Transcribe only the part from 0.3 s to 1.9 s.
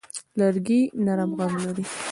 لرګی نرم غږ لري.